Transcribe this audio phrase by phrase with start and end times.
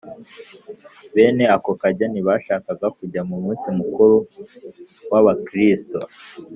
[1.13, 4.15] bene ako kageni bashakaga kujya mu munsi mukuru
[5.11, 5.97] w Abakristo